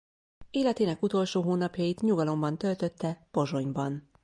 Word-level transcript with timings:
Életének 0.49 1.01
utolsó 1.01 1.41
hónapjait 1.41 2.01
nyugalomban 2.01 2.57
töltötte 2.57 3.27
Pozsonyban. 3.31 4.09